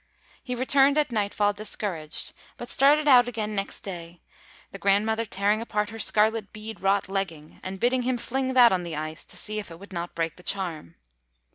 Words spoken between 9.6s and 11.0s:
it would not break the charm.